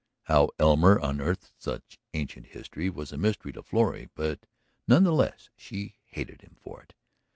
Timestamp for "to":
3.53-3.61